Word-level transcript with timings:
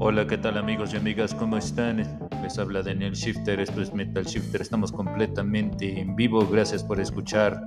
Hola, 0.00 0.28
¿qué 0.28 0.38
tal 0.38 0.56
amigos 0.56 0.94
y 0.94 0.96
amigas? 0.96 1.34
¿Cómo 1.34 1.56
están? 1.56 2.06
Les 2.40 2.56
habla 2.56 2.84
Daniel 2.84 3.14
Shifter, 3.14 3.58
esto 3.58 3.82
es 3.82 3.92
Metal 3.92 4.24
Shifter, 4.24 4.62
estamos 4.62 4.92
completamente 4.92 5.98
en 5.98 6.14
vivo, 6.14 6.46
gracias 6.46 6.84
por 6.84 7.00
escuchar 7.00 7.64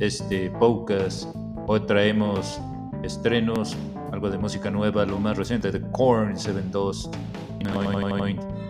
este 0.00 0.48
podcast. 0.58 1.24
Hoy 1.66 1.80
traemos 1.80 2.58
estrenos, 3.02 3.76
algo 4.12 4.30
de 4.30 4.38
música 4.38 4.70
nueva, 4.70 5.04
lo 5.04 5.20
más 5.20 5.36
reciente 5.36 5.70
de 5.70 5.82
Korn 5.92 6.38
72, 6.38 7.10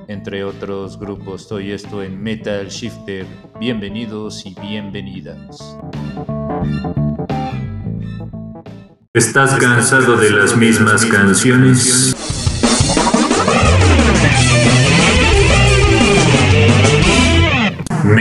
entre 0.08 0.42
otros 0.42 0.98
grupos. 0.98 1.52
Hoy 1.52 1.70
esto 1.70 2.02
en 2.02 2.20
Metal 2.20 2.66
Shifter. 2.66 3.26
Bienvenidos 3.60 4.44
y 4.44 4.56
bienvenidas. 4.60 5.78
¿Estás 9.12 9.54
cansado 9.60 10.16
de 10.16 10.30
las 10.30 10.56
mismas 10.56 11.06
canciones? 11.06 12.33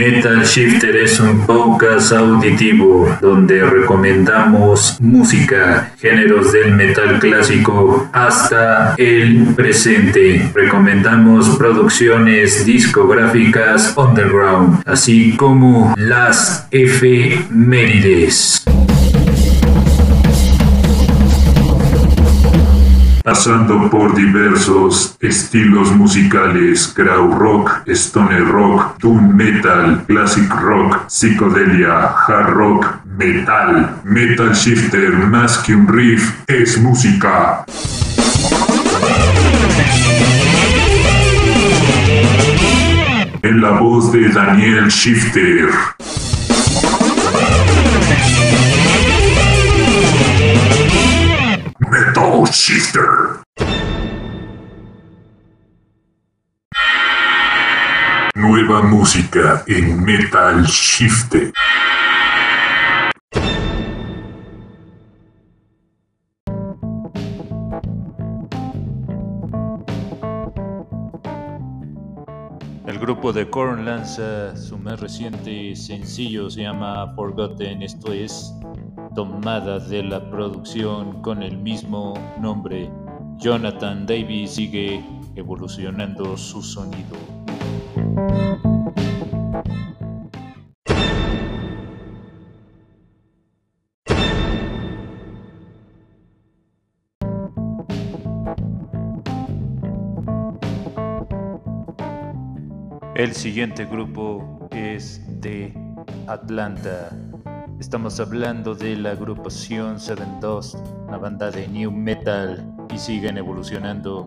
Metal 0.04 0.44
Shifter 0.44 0.94
es 0.96 1.18
un 1.18 1.46
podcast 1.46 2.12
auditivo 2.12 3.08
donde 3.22 3.64
recomendamos 3.64 4.98
música, 5.00 5.94
géneros 5.98 6.52
del 6.52 6.72
metal 6.72 7.18
clásico 7.18 8.06
hasta 8.12 8.96
el 8.98 9.54
presente. 9.56 10.50
Recomendamos 10.54 11.56
producciones 11.56 12.66
discográficas 12.66 13.94
underground, 13.96 14.82
así 14.84 15.34
como 15.38 15.94
las 15.96 16.68
efemérides. 16.70 18.62
Pasando 23.24 23.88
por 23.88 24.14
diversos 24.14 25.16
estilos 25.18 25.90
musicales, 25.92 26.92
krautrock, 26.94 27.82
stoner 27.86 28.46
rock, 28.46 28.98
doom 29.00 29.34
metal, 29.34 30.04
classic 30.06 30.46
rock, 30.50 31.06
psicodelia, 31.08 32.14
hard 32.28 32.50
rock, 32.50 32.86
metal. 33.16 34.02
Metal 34.04 34.52
Shifter 34.52 35.10
más 35.14 35.56
que 35.56 35.74
un 35.74 35.88
riff 35.88 36.34
es 36.46 36.76
música. 36.76 37.64
En 43.40 43.62
la 43.62 43.70
voz 43.70 44.12
de 44.12 44.28
Daniel 44.28 44.88
Shifter. 44.88 45.70
Shifter. 52.24 53.42
Nueva 58.34 58.82
música 58.82 59.62
en 59.66 60.02
Metal 60.02 60.64
Shifter. 60.64 61.52
El 72.86 72.98
grupo 72.98 73.34
de 73.34 73.50
Korn 73.50 73.84
lanza 73.84 74.56
su 74.56 74.78
más 74.78 74.98
reciente 75.00 75.76
sencillo, 75.76 76.48
se 76.48 76.62
llama 76.62 77.12
Forgotten, 77.14 77.82
esto 77.82 78.12
es 78.14 78.54
tomada 79.14 79.78
de 79.78 80.02
la 80.02 80.30
producción 80.30 81.22
con 81.22 81.42
el 81.42 81.56
mismo 81.56 82.14
nombre. 82.40 82.90
Jonathan 83.38 84.06
Davis 84.06 84.52
sigue 84.52 85.04
evolucionando 85.36 86.36
su 86.36 86.62
sonido. 86.62 87.16
El 103.14 103.32
siguiente 103.32 103.84
grupo 103.84 104.68
es 104.72 105.22
de 105.40 105.72
Atlanta. 106.26 107.23
Estamos 107.84 108.18
hablando 108.18 108.74
de 108.74 108.96
la 108.96 109.10
agrupación 109.10 110.00
72, 110.00 110.74
una 111.06 111.18
banda 111.18 111.50
de 111.50 111.68
new 111.68 111.92
metal 111.92 112.66
y 112.92 112.96
siguen 112.96 113.36
evolucionando. 113.36 114.24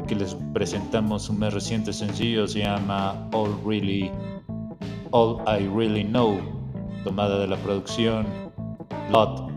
Aquí 0.00 0.14
les 0.14 0.36
presentamos 0.54 1.28
un 1.28 1.40
más 1.40 1.52
reciente 1.52 1.92
sencillo, 1.92 2.46
se 2.46 2.60
llama 2.60 3.28
All 3.32 3.50
Really, 3.66 4.12
All 5.10 5.42
I 5.48 5.66
Really 5.66 6.04
Know, 6.04 6.38
tomada 7.02 7.40
de 7.40 7.48
la 7.48 7.56
producción 7.56 8.26
Blood 9.08 9.50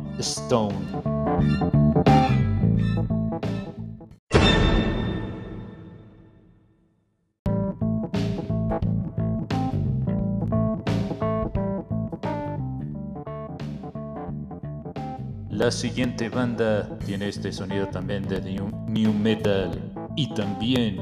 La 15.57 15.71
siguiente 15.71 16.29
banda 16.29 16.87
tiene 17.03 17.29
este 17.29 17.51
sonido 17.51 17.87
también 17.87 18.27
de 18.27 18.39
new, 18.41 19.11
metal 19.11 19.71
y 20.15 20.31
también 20.35 20.97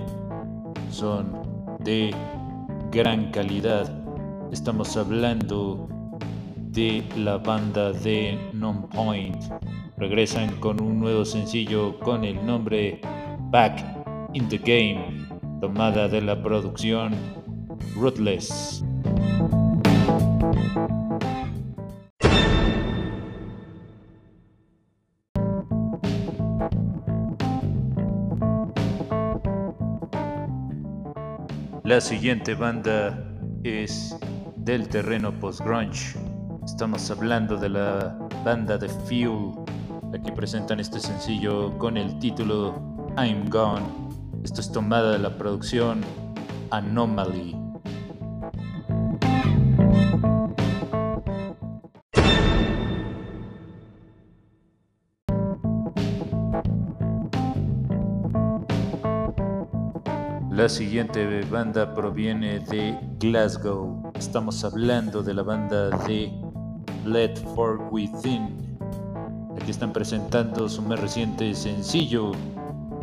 son 0.90 1.76
de 1.84 2.16
gran 2.90 3.32
calidad. 3.32 3.92
Estamos 4.54 4.96
hablando 4.96 5.90
de 6.70 7.04
la 7.18 7.38
banda 7.38 7.92
de 7.92 8.40
Non-Point. 8.54 9.44
Regresan 9.98 10.56
con 10.62 10.82
un 10.82 11.02
nuevo 11.02 11.26
sencillo 11.26 12.00
con 12.00 12.24
el 12.24 12.44
nombre 12.46 13.02
Back 13.52 13.84
in 14.32 14.48
the 14.48 14.58
Game, 14.58 15.28
tomada 15.60 16.08
de 16.08 16.22
la 16.22 16.42
producción 16.42 17.14
Ruthless. 17.98 18.86
La 31.96 32.02
siguiente 32.02 32.56
banda 32.56 33.18
es 33.64 34.14
del 34.58 34.90
terreno 34.90 35.32
post-grunge. 35.40 36.20
Estamos 36.66 37.10
hablando 37.10 37.56
de 37.56 37.70
la 37.70 38.18
banda 38.44 38.78
de 38.78 38.90
Fuel. 38.90 39.54
Aquí 40.14 40.30
presentan 40.32 40.82
este 40.82 41.00
sencillo 41.00 41.78
con 41.78 41.96
el 41.96 42.20
título 42.20 43.08
I'm 43.18 43.50
Gone. 43.50 43.86
Esto 44.44 44.60
es 44.60 44.70
tomada 44.74 45.14
de 45.14 45.20
la 45.20 45.38
producción 45.38 46.02
Anomaly. 46.72 47.65
La 60.56 60.70
siguiente 60.70 61.42
banda 61.52 61.94
proviene 61.94 62.60
de 62.60 62.98
Glasgow. 63.20 64.14
Estamos 64.18 64.64
hablando 64.64 65.22
de 65.22 65.34
la 65.34 65.44
banda 65.44 65.90
de 66.08 66.32
Let 67.06 67.36
For 67.54 67.90
Within. 67.92 68.56
Aquí 69.60 69.72
están 69.72 69.92
presentando 69.92 70.70
su 70.70 70.82
más 70.82 71.02
reciente 71.02 71.54
sencillo. 71.54 72.32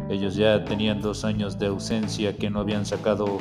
Ellos 0.08 0.34
ya 0.34 0.64
tenían 0.64 1.02
dos 1.02 1.26
años 1.26 1.58
de 1.58 1.66
ausencia 1.66 2.34
que 2.34 2.48
no 2.48 2.60
habían 2.60 2.86
sacado 2.86 3.36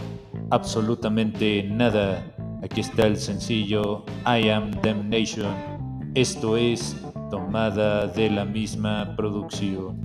absolutamente 0.49 1.63
nada. 1.63 2.21
Aquí 2.61 2.81
está 2.81 3.07
el 3.07 3.15
sencillo 3.15 4.03
I 4.25 4.49
Am 4.49 4.71
Damnation. 4.81 5.55
Esto 6.15 6.57
es 6.57 6.97
tomada 7.29 8.07
de 8.07 8.29
la 8.29 8.43
misma 8.43 9.15
producción. 9.15 9.95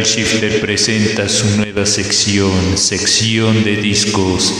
Metal 0.00 0.14
Shifter 0.14 0.60
presenta 0.62 1.28
su 1.28 1.58
nueva 1.58 1.84
sección, 1.84 2.78
sección 2.78 3.62
de 3.64 3.76
discos. 3.76 4.54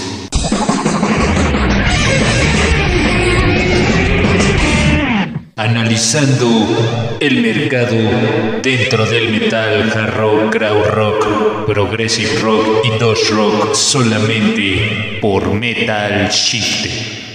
Analizando 5.56 7.16
el 7.20 7.40
mercado 7.40 7.96
dentro 8.62 9.06
del 9.06 9.31
metal, 9.31 9.90
hard 9.90 10.14
rock, 10.14 10.52
crowd 10.52 10.87
rock, 10.88 11.64
progressive 11.66 12.38
rock 12.42 12.84
y 12.84 12.98
dos 12.98 13.31
rock 13.31 13.75
solamente 13.75 15.19
por 15.22 15.54
Metal 15.54 16.28
Shifter. 16.28 17.31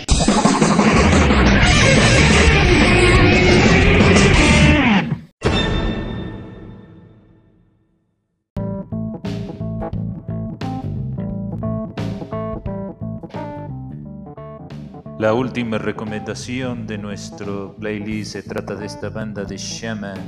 La 15.25 15.33
última 15.33 15.79
recomendación 15.79 16.85
de 16.85 16.99
nuestro 16.99 17.75
playlist 17.77 18.33
se 18.33 18.43
trata 18.43 18.75
de 18.75 18.85
esta 18.85 19.09
banda 19.09 19.43
de 19.43 19.57
Shaman. 19.57 20.19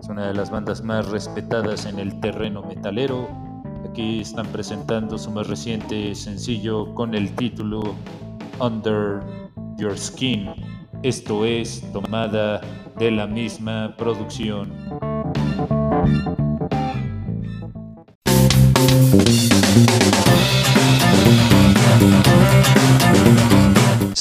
Es 0.00 0.08
una 0.08 0.28
de 0.28 0.32
las 0.32 0.50
bandas 0.50 0.82
más 0.82 1.06
respetadas 1.10 1.84
en 1.84 1.98
el 1.98 2.18
terreno 2.18 2.62
metalero. 2.62 3.28
Aquí 3.86 4.20
están 4.20 4.46
presentando 4.46 5.18
su 5.18 5.30
más 5.30 5.46
reciente 5.46 6.14
sencillo 6.14 6.94
con 6.94 7.14
el 7.14 7.36
título 7.36 7.82
Under 8.58 9.20
Your 9.76 9.98
Skin. 9.98 10.52
Esto 11.02 11.44
es 11.44 11.84
tomada 11.92 12.62
de 12.98 13.10
la 13.10 13.26
misma 13.26 13.94
producción. 13.98 14.72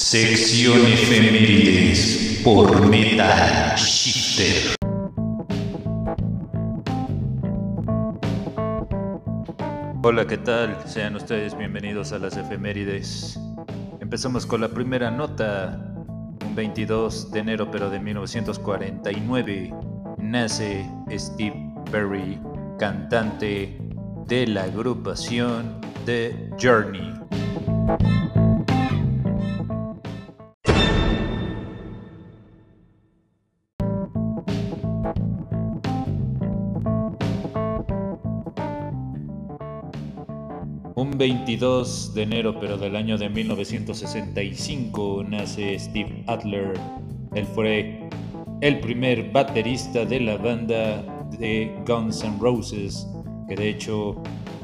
Sección 0.10 0.86
Efemérides 0.86 2.40
por 2.42 2.88
Metal 2.88 3.76
Shifter. 3.76 4.78
Hola, 10.02 10.26
¿qué 10.26 10.38
tal? 10.38 10.78
Sean 10.86 11.18
ustedes 11.18 11.58
bienvenidos 11.58 12.14
a 12.14 12.20
las 12.20 12.38
efemérides. 12.38 13.38
Empezamos 14.00 14.46
con 14.46 14.62
la 14.62 14.70
primera 14.70 15.12
nota. 15.12 15.78
Un 16.46 16.56
22 16.56 17.30
de 17.32 17.40
enero, 17.42 17.70
pero 17.70 17.90
de 17.90 18.00
1949, 18.00 19.74
nace 20.20 20.90
Steve 21.12 21.74
Perry, 21.92 22.40
cantante 22.80 23.78
de 24.26 24.48
la 24.48 24.64
agrupación 24.64 25.82
The 26.06 26.50
Journey. 26.58 27.14
Un 40.98 41.16
22 41.16 42.16
de 42.16 42.24
enero, 42.24 42.60
pero 42.60 42.76
del 42.76 42.96
año 42.96 43.20
de 43.20 43.30
1965, 43.30 45.24
nace 45.30 45.78
Steve 45.78 46.24
Adler. 46.26 46.74
Él 47.36 47.46
fue 47.46 48.10
el 48.62 48.80
primer 48.80 49.32
baterista 49.32 50.06
de 50.06 50.20
la 50.20 50.38
banda 50.38 51.04
de 51.38 51.72
Guns 51.86 52.24
N' 52.24 52.40
Roses, 52.40 53.08
que 53.48 53.56
de 53.56 53.70
hecho 53.70 54.24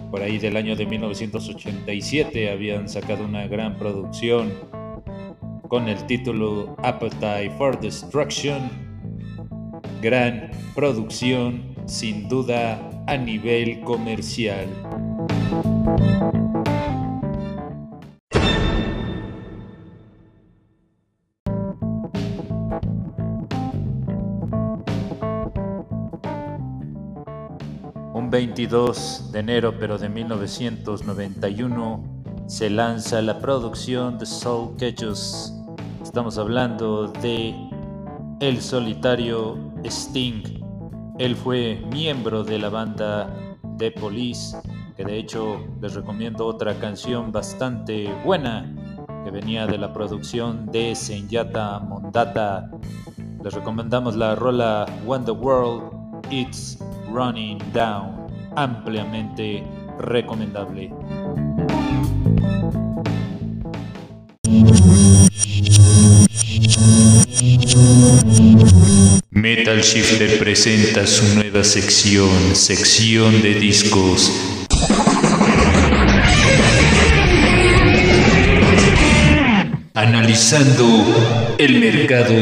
por 0.09 0.23
ahí 0.23 0.39
del 0.39 0.57
año 0.57 0.75
de 0.75 0.87
1987 0.87 2.49
habían 2.49 2.89
sacado 2.89 3.25
una 3.25 3.45
gran 3.45 3.77
producción 3.77 4.51
con 5.67 5.87
el 5.87 6.03
título 6.07 6.75
Appetite 6.81 7.51
for 7.59 7.79
Destruction. 7.79 8.71
Gran 10.01 10.49
producción, 10.73 11.75
sin 11.85 12.27
duda, 12.27 12.89
a 13.05 13.17
nivel 13.17 13.81
comercial. 13.81 14.65
Un 15.93 15.99
22 28.31 29.31
de 29.31 29.39
enero 29.39 29.75
pero 29.79 29.99
de 29.99 30.09
1991 30.09 32.03
se 32.47 32.71
lanza 32.71 33.21
la 33.21 33.37
producción 33.37 34.17
de 34.17 34.25
Soul 34.25 34.75
Catchers. 34.77 35.53
Estamos 36.01 36.39
hablando 36.39 37.09
de 37.21 37.53
el 38.39 38.61
solitario 38.61 39.59
Sting. 39.83 40.59
Él 41.19 41.35
fue 41.35 41.83
miembro 41.91 42.43
de 42.43 42.57
la 42.57 42.69
banda 42.69 43.31
The 43.77 43.91
Police 43.91 44.57
que 44.95 45.03
de 45.03 45.17
hecho 45.17 45.59
les 45.81 45.95
recomiendo 45.95 46.45
otra 46.45 46.75
canción 46.75 47.31
bastante 47.31 48.09
buena 48.23 48.71
que 49.23 49.31
venía 49.31 49.65
de 49.65 49.77
la 49.77 49.93
producción 49.93 50.71
de 50.71 50.95
Senyata 50.95 51.79
Mondata. 51.79 52.69
Les 53.43 53.53
recomendamos 53.53 54.15
la 54.15 54.35
rola 54.35 54.85
When 55.05 55.25
the 55.25 55.31
World 55.31 55.83
It's 56.29 56.77
Running 57.11 57.59
Down, 57.73 58.27
ampliamente 58.55 59.63
recomendable. 59.99 60.91
Metal 69.31 69.81
Shifter 69.81 70.39
presenta 70.39 71.05
su 71.05 71.35
nueva 71.35 71.63
sección, 71.63 72.55
sección 72.55 73.41
de 73.41 73.55
discos 73.55 74.62
analizando 80.03 81.55
el 81.57 81.79
mercado 81.79 82.35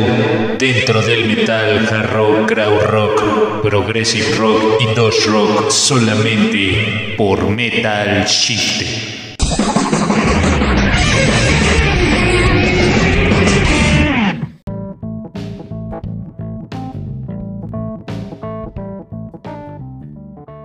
dentro 0.58 1.00
del 1.04 1.28
metal, 1.28 1.88
hard 1.88 2.12
rock, 2.12 2.48
crowd 2.48 2.82
rock, 2.88 3.62
progressive 3.62 4.36
rock 4.40 4.82
y 4.82 4.96
dodge 4.96 5.28
rock 5.28 5.70
solamente 5.70 7.14
por 7.16 7.48
Metal 7.48 8.26
Shifter. 8.26 8.88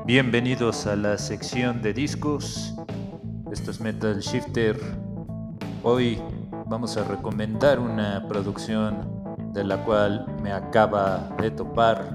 Bienvenidos 0.06 0.86
a 0.86 0.96
la 0.96 1.18
sección 1.18 1.82
de 1.82 1.92
discos. 1.92 2.74
Esto 3.52 3.70
es 3.70 3.80
Metal 3.80 4.18
Shifter. 4.20 4.80
Hoy 5.82 6.18
vamos 6.66 6.96
a 6.96 7.04
recomendar 7.04 7.78
una 7.78 8.26
producción 8.28 9.08
de 9.52 9.64
la 9.64 9.84
cual 9.84 10.26
me 10.42 10.52
acaba 10.52 11.28
de 11.40 11.50
topar. 11.50 12.12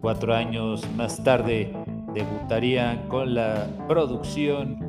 Cuatro 0.00 0.36
años 0.36 0.86
más 0.96 1.24
tarde 1.24 1.72
debutarían 2.14 3.08
con 3.08 3.34
la 3.34 3.66
producción 3.88 4.88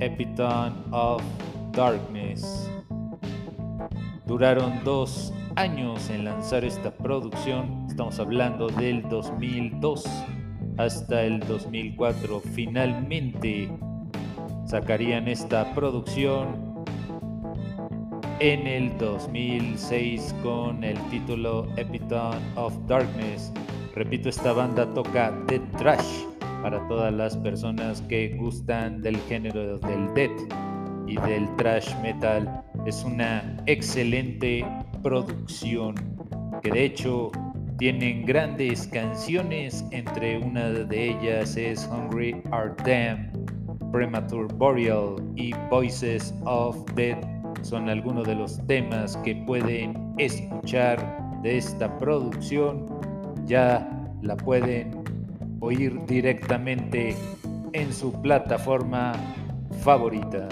Epitome 0.00 0.72
of 0.90 1.22
Darkness. 1.72 2.70
Duraron 4.26 4.84
dos 4.84 5.32
años 5.56 6.10
en 6.10 6.26
lanzar 6.26 6.66
esta 6.66 6.90
producción, 6.90 7.86
estamos 7.88 8.20
hablando 8.20 8.68
del 8.68 9.08
2002 9.08 10.04
hasta 10.76 11.22
el 11.22 11.40
2004. 11.40 12.42
Finalmente 12.52 13.70
sacarían 14.70 15.26
esta 15.26 15.74
producción 15.74 16.84
en 18.38 18.68
el 18.68 18.96
2006 18.98 20.32
con 20.44 20.84
el 20.84 20.96
título 21.10 21.66
Epitome 21.76 22.38
of 22.54 22.78
Darkness. 22.86 23.52
Repito, 23.96 24.28
esta 24.28 24.52
banda 24.52 24.86
toca 24.94 25.32
death 25.48 25.76
trash 25.76 26.24
para 26.62 26.86
todas 26.86 27.12
las 27.12 27.36
personas 27.38 28.00
que 28.02 28.36
gustan 28.36 29.02
del 29.02 29.16
género 29.28 29.78
del 29.78 30.14
death 30.14 30.40
y 31.08 31.16
del 31.16 31.48
trash 31.56 31.92
metal. 32.00 32.62
Es 32.86 33.02
una 33.02 33.56
excelente 33.66 34.64
producción 35.02 35.96
que 36.62 36.70
de 36.70 36.84
hecho 36.84 37.32
tienen 37.76 38.24
grandes 38.24 38.86
canciones, 38.86 39.84
entre 39.90 40.38
una 40.38 40.68
de 40.70 41.10
ellas 41.10 41.56
es 41.56 41.90
Hungry 41.92 42.40
Art 42.52 42.80
Damn 42.86 43.29
Premature 43.92 44.46
Burial 44.54 45.16
y 45.36 45.52
Voices 45.70 46.34
of 46.44 46.76
Death 46.94 47.24
son 47.62 47.88
algunos 47.88 48.26
de 48.26 48.34
los 48.34 48.64
temas 48.66 49.16
que 49.18 49.34
pueden 49.34 50.14
escuchar 50.18 51.40
de 51.42 51.58
esta 51.58 51.98
producción. 51.98 52.86
Ya 53.46 53.88
la 54.22 54.36
pueden 54.36 55.02
oír 55.60 56.00
directamente 56.06 57.14
en 57.72 57.92
su 57.92 58.12
plataforma 58.22 59.12
favorita. 59.82 60.48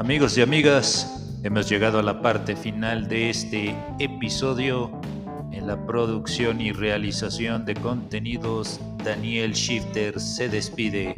Amigos 0.00 0.38
y 0.38 0.40
amigas, 0.40 1.38
hemos 1.42 1.68
llegado 1.68 1.98
a 1.98 2.02
la 2.02 2.22
parte 2.22 2.56
final 2.56 3.06
de 3.06 3.28
este 3.28 3.76
episodio. 3.98 4.90
En 5.52 5.66
la 5.66 5.76
producción 5.84 6.58
y 6.62 6.72
realización 6.72 7.66
de 7.66 7.74
contenidos, 7.74 8.80
Daniel 9.04 9.52
Shifter 9.52 10.18
se 10.18 10.48
despide. 10.48 11.16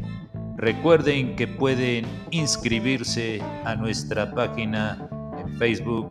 Recuerden 0.57 1.37
que 1.37 1.47
pueden 1.47 2.07
inscribirse 2.33 3.41
a 3.65 3.77
nuestra 3.77 4.35
página 4.35 5.09
en 5.39 5.57
Facebook 5.59 6.11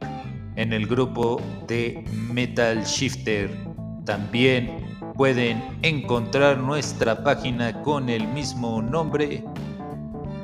en 0.55 0.71
el 0.71 0.87
grupo 0.87 1.41
de 1.67 2.05
Metal 2.31 2.85
Shifter. 2.85 3.51
También 4.05 4.77
pueden 5.17 5.61
encontrar 5.81 6.57
nuestra 6.57 7.21
página 7.21 7.81
con 7.81 8.07
el 8.07 8.25
mismo 8.29 8.81
nombre 8.81 9.43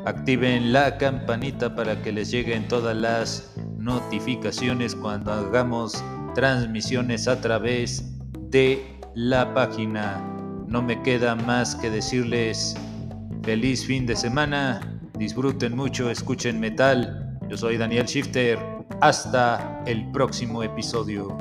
Activen 0.08 0.72
la 0.72 0.98
campanita 0.98 1.76
para 1.76 2.02
que 2.02 2.14
les 2.14 2.32
lleguen 2.32 2.66
todas 2.70 2.96
las 2.96 3.54
notificaciones 3.78 4.96
cuando 4.96 5.34
hagamos 5.34 6.02
transmisiones 6.34 7.28
a 7.28 7.42
través 7.42 8.06
de 8.50 9.02
la 9.16 9.54
página. 9.54 10.26
No 10.66 10.82
me 10.82 11.04
queda 11.04 11.36
más 11.36 11.76
que 11.76 11.90
decirles 11.90 12.78
feliz 13.44 13.86
fin 13.86 14.06
de 14.06 14.16
semana, 14.16 14.98
disfruten 15.20 15.76
mucho, 15.76 16.10
escuchen 16.10 16.58
metal. 16.58 17.38
Yo 17.50 17.58
soy 17.58 17.76
Daniel 17.76 18.06
Shifter. 18.06 18.58
Hasta 19.02 19.84
el 19.86 20.10
próximo 20.12 20.64
episodio. 20.64 21.38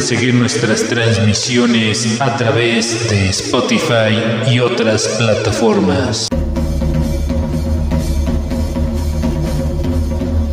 Seguir 0.00 0.34
nuestras 0.34 0.84
transmisiones 0.84 2.20
a 2.20 2.36
través 2.36 3.08
de 3.10 3.28
Spotify 3.30 4.48
y 4.48 4.60
otras 4.60 5.08
plataformas. 5.18 6.28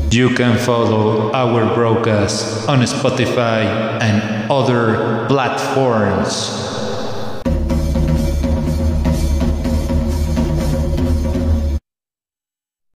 You 0.10 0.34
can 0.34 0.58
follow 0.58 1.32
our 1.34 1.74
broadcast 1.76 2.68
on 2.68 2.80
Spotify 2.82 3.66
and 4.02 4.50
other 4.52 5.28
platforms. 5.28 6.73